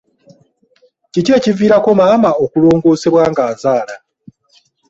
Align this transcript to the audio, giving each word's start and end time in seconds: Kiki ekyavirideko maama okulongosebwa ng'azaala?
Kiki 1.11 1.31
ekyavirideko 1.37 1.89
maama 1.99 2.29
okulongosebwa 2.43 3.23
ng'azaala? 3.31 3.95